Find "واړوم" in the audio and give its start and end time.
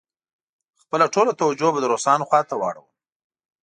2.57-2.87